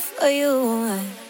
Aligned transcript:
for 0.00 0.28
you. 0.28 1.29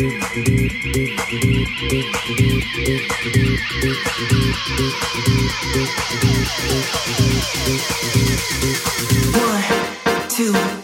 One, 0.00 0.08
two. 10.30 10.79